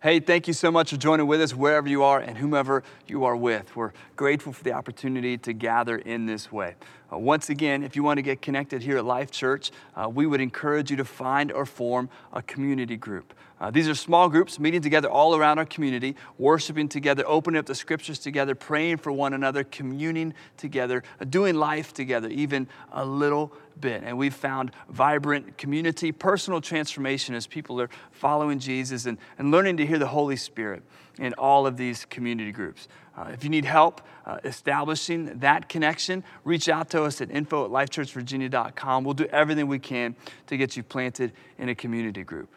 [0.00, 3.24] Hey, thank you so much for joining with us wherever you are and whomever you
[3.24, 3.74] are with.
[3.74, 6.76] We're grateful for the opportunity to gather in this way.
[7.12, 10.24] Uh, once again, if you want to get connected here at Life Church, uh, we
[10.24, 13.34] would encourage you to find or form a community group.
[13.60, 17.66] Uh, these are small groups meeting together all around our community, worshiping together, opening up
[17.66, 23.04] the scriptures together, praying for one another, communing together, uh, doing life together, even a
[23.04, 24.02] little bit.
[24.04, 29.76] And we've found vibrant community, personal transformation as people are following Jesus and, and learning
[29.78, 30.82] to hear the Holy Spirit
[31.18, 32.88] in all of these community groups.
[33.16, 37.64] Uh, if you need help uh, establishing that connection, reach out to us at info
[37.64, 39.04] at lifechurchvirginia.com.
[39.04, 40.14] We'll do everything we can
[40.46, 42.48] to get you planted in a community group.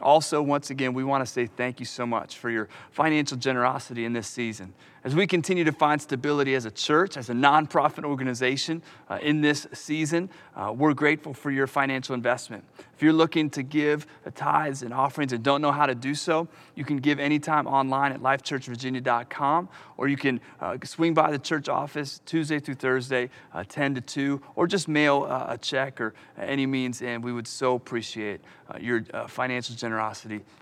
[0.00, 4.04] Also, once again, we want to say thank you so much for your financial generosity
[4.04, 4.74] in this season.
[5.06, 9.40] As we continue to find stability as a church, as a nonprofit organization uh, in
[9.40, 12.64] this season, uh, we're grateful for your financial investment.
[12.92, 16.48] If you're looking to give tithes and offerings and don't know how to do so,
[16.74, 21.68] you can give anytime online at lifechurchvirginia.com, or you can uh, swing by the church
[21.68, 26.14] office Tuesday through Thursday, uh, 10 to 2, or just mail uh, a check or
[26.36, 29.85] any means, and we would so appreciate uh, your financial generosity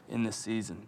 [0.08, 0.86] in this season.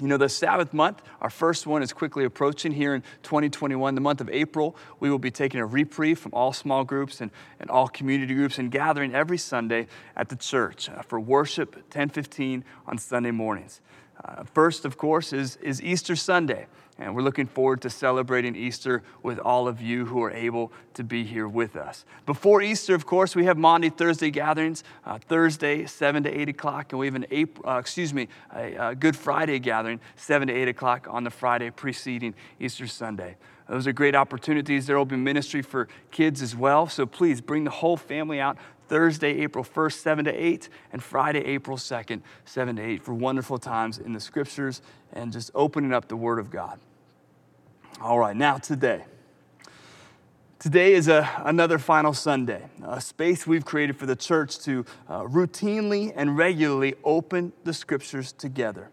[0.00, 3.94] You know, the Sabbath month, our first one is quickly approaching here in 2021.
[3.94, 7.30] The month of April, we will be taking a reprieve from all small groups and,
[7.60, 9.86] and all community groups and gathering every Sunday
[10.16, 13.80] at the church uh, for worship 1015 on Sunday mornings.
[14.24, 16.66] Uh, first, of course, is, is Easter Sunday.
[16.98, 21.02] And we're looking forward to celebrating Easter with all of you who are able to
[21.02, 22.04] be here with us.
[22.26, 26.92] Before Easter, of course, we have Maundy, Thursday gatherings, uh, Thursday, 7 to 8 o'clock,
[26.92, 30.54] and we have an April, uh, excuse me, a, a Good Friday gathering, 7 to
[30.54, 33.36] 8 o'clock on the Friday preceding Easter Sunday.
[33.68, 34.86] Those are great opportunities.
[34.86, 36.88] There will be ministry for kids as well.
[36.88, 38.58] So please bring the whole family out
[38.92, 43.56] Thursday, April 1st, 7 to 8, and Friday, April 2nd, 7 to 8, for wonderful
[43.56, 44.82] times in the scriptures
[45.14, 46.78] and just opening up the Word of God.
[48.02, 49.06] All right, now today.
[50.58, 55.22] Today is a, another final Sunday, a space we've created for the church to uh,
[55.22, 58.90] routinely and regularly open the scriptures together.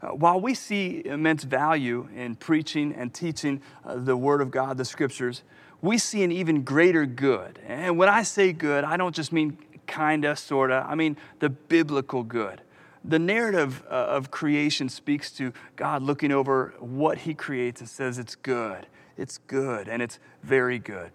[0.00, 4.78] Uh, while we see immense value in preaching and teaching uh, the Word of God,
[4.78, 5.42] the scriptures,
[5.80, 7.60] we see an even greater good.
[7.66, 12.22] And when I say good, I don't just mean kinda, sorta, I mean the biblical
[12.22, 12.62] good
[13.04, 18.18] the narrative uh, of creation speaks to God looking over what He creates and says
[18.18, 21.10] it's good, it's good, and it's very good.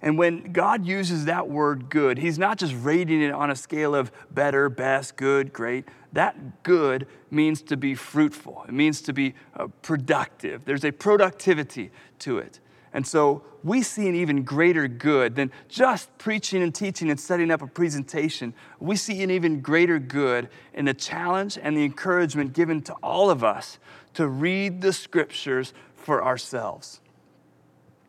[0.00, 3.94] And when God uses that word good, He's not just rating it on a scale
[3.94, 5.86] of better, best, good, great.
[6.12, 10.64] That good means to be fruitful, it means to be uh, productive.
[10.64, 12.60] There's a productivity to it.
[12.92, 17.50] And so we see an even greater good than just preaching and teaching and setting
[17.50, 18.54] up a presentation.
[18.80, 23.30] We see an even greater good in the challenge and the encouragement given to all
[23.30, 23.78] of us
[24.14, 27.00] to read the scriptures for ourselves.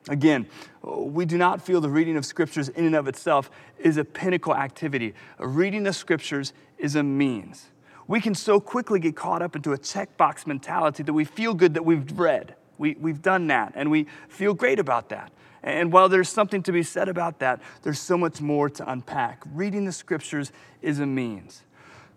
[0.08, 0.48] Again,
[0.82, 4.56] we do not feel the reading of scriptures in and of itself is a pinnacle
[4.56, 5.14] activity.
[5.40, 7.68] Reading the scriptures is a means.
[8.08, 11.76] We can so quickly get caught up into a checkbox mentality that we feel good
[11.76, 12.56] that we've read.
[12.80, 15.32] We, we've done that, and we feel great about that.
[15.62, 19.44] And while there's something to be said about that, there's so much more to unpack.
[19.54, 20.52] Reading the scriptures
[20.82, 21.64] is a means.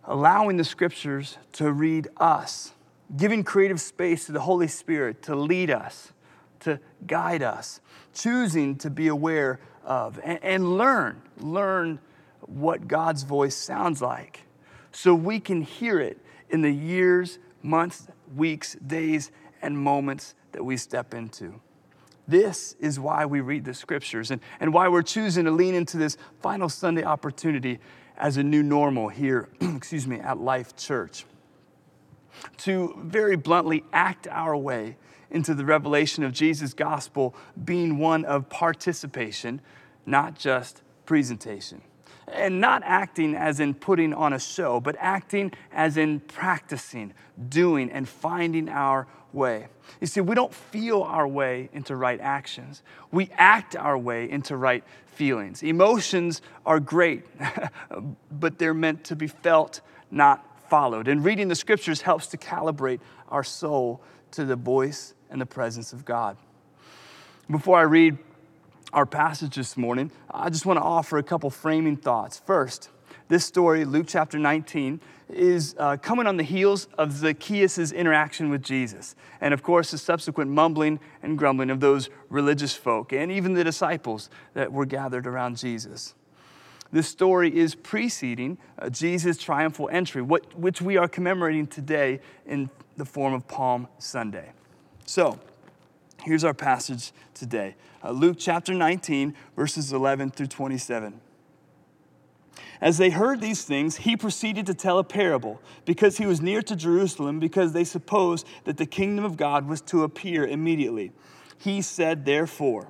[0.05, 2.73] Allowing the scriptures to read us,
[3.17, 6.13] giving creative space to the Holy Spirit to lead us,
[6.61, 7.81] to guide us,
[8.15, 11.99] choosing to be aware of and, and learn, learn
[12.41, 14.45] what God's voice sounds like
[14.93, 16.19] so we can hear it
[16.51, 18.07] in the years, months,
[18.37, 21.61] weeks, days, and moments that we step into.
[22.29, 25.97] This is why we read the scriptures and, and why we're choosing to lean into
[25.97, 27.79] this final Sunday opportunity
[28.17, 31.25] as a new normal here, excuse me, at Life Church.
[32.59, 34.97] To very bluntly act our way
[35.31, 39.61] into the revelation of Jesus' gospel being one of participation,
[40.07, 41.83] not just presentation.
[42.29, 47.15] And not acting as in putting on a show, but acting as in practicing,
[47.49, 49.67] doing, and finding our way.
[50.01, 54.57] You see, we don't feel our way into right actions, we act our way into
[54.57, 55.63] right feelings.
[55.63, 57.25] Emotions are great,
[58.31, 59.81] but they're meant to be felt,
[60.11, 61.09] not followed.
[61.09, 64.03] And reading the scriptures helps to calibrate our soul
[64.33, 66.37] to the voice and the presence of God.
[67.51, 68.19] Before I read
[68.93, 72.41] our passage this morning, I just want to offer a couple framing thoughts.
[72.45, 72.91] First,
[73.29, 75.01] this story, Luke chapter 19,
[75.31, 79.15] is uh, coming on the heels of Zacchaeus' interaction with Jesus.
[79.41, 83.65] And of course, the subsequent mumbling and grumbling of those religious folk and even the
[83.65, 86.15] disciples that were gathered around Jesus.
[86.91, 92.69] This story is preceding uh, Jesus' triumphal entry, what, which we are commemorating today in
[92.99, 94.53] the form of Palm Sunday.
[95.07, 95.41] So,
[96.25, 97.75] here's our passage today
[98.05, 101.21] uh, Luke chapter 19, verses 11 through 27.
[102.81, 106.63] As they heard these things, he proceeded to tell a parable because he was near
[106.63, 111.13] to Jerusalem, because they supposed that the kingdom of God was to appear immediately.
[111.59, 112.89] He said, Therefore,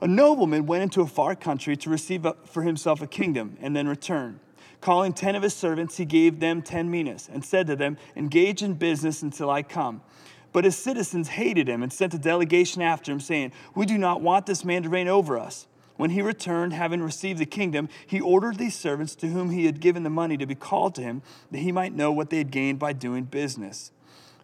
[0.00, 3.86] a nobleman went into a far country to receive for himself a kingdom and then
[3.86, 4.40] return.
[4.80, 8.64] Calling ten of his servants, he gave them ten minas and said to them, Engage
[8.64, 10.02] in business until I come.
[10.52, 14.20] But his citizens hated him and sent a delegation after him, saying, We do not
[14.20, 15.66] want this man to reign over us.
[15.96, 19.80] When he returned, having received the kingdom, he ordered these servants to whom he had
[19.80, 22.50] given the money to be called to him, that he might know what they had
[22.50, 23.92] gained by doing business.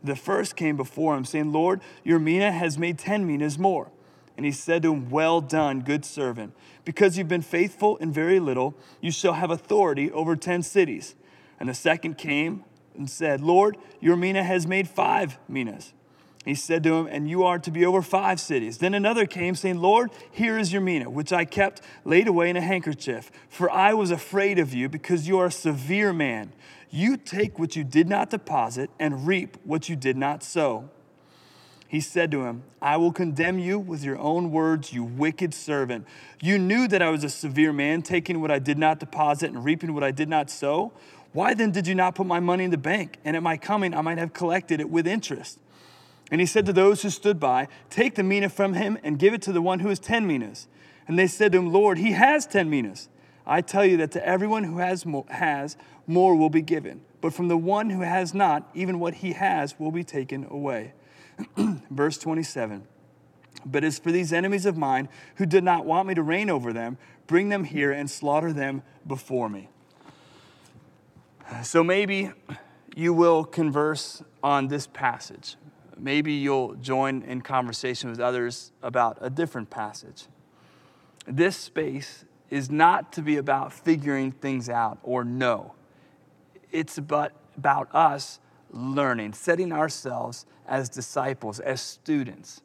[0.02, 3.90] The first came before him, saying, Lord, your mina has made ten minas more.
[4.36, 6.54] And he said to him, Well done, good servant.
[6.84, 11.16] Because you've been faithful in very little, you shall have authority over ten cities.
[11.58, 12.64] And the second came
[12.96, 15.92] and said, Lord, your mina has made five minas.
[16.44, 18.78] He said to him, And you are to be over five cities.
[18.78, 22.56] Then another came, saying, Lord, here is your mina, which I kept laid away in
[22.56, 23.30] a handkerchief.
[23.48, 26.52] For I was afraid of you, because you are a severe man.
[26.90, 30.88] You take what you did not deposit and reap what you did not sow.
[31.88, 36.06] He said to him, I will condemn you with your own words, you wicked servant.
[36.40, 39.64] You knew that I was a severe man, taking what I did not deposit and
[39.64, 40.92] reaping what I did not sow.
[41.32, 43.16] Why then did you not put my money in the bank?
[43.24, 45.58] And at my coming, I might have collected it with interest.
[46.30, 49.34] And he said to those who stood by, Take the mina from him and give
[49.34, 50.66] it to the one who has ten minas.
[51.06, 53.08] And they said to him, Lord, he has ten minas.
[53.46, 55.76] I tell you that to everyone who has more, has,
[56.06, 57.00] more will be given.
[57.22, 60.92] But from the one who has not, even what he has will be taken away.
[61.90, 62.86] Verse 27.
[63.64, 66.72] But as for these enemies of mine who did not want me to reign over
[66.72, 69.68] them, bring them here and slaughter them before me.
[71.62, 72.30] So maybe
[72.94, 75.56] you will converse on this passage
[76.00, 80.26] maybe you'll join in conversation with others about a different passage.
[81.26, 85.74] This space is not to be about figuring things out or know.
[86.72, 88.40] It's about, about us
[88.70, 92.62] learning, setting ourselves as disciples, as students.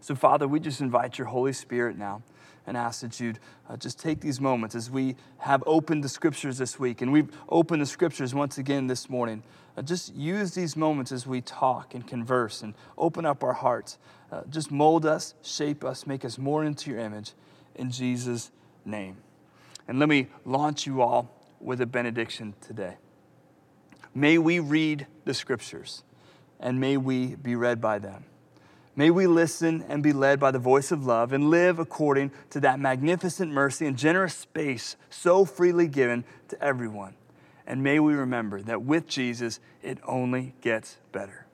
[0.00, 2.22] So, Father, we just invite your Holy Spirit now
[2.68, 3.38] and ask that you'd
[3.68, 7.30] uh, just take these moments as we have opened the scriptures this week and we've
[7.48, 9.42] opened the scriptures once again this morning.
[9.74, 13.96] Uh, just use these moments as we talk and converse and open up our hearts.
[14.30, 17.32] Uh, just mold us, shape us, make us more into your image
[17.74, 18.50] in Jesus'
[18.84, 19.16] name.
[19.88, 22.98] And let me launch you all with a benediction today.
[24.14, 26.02] May we read the scriptures
[26.60, 28.26] and may we be read by them.
[28.98, 32.58] May we listen and be led by the voice of love and live according to
[32.58, 37.14] that magnificent mercy and generous space so freely given to everyone.
[37.64, 41.46] And may we remember that with Jesus, it only gets better.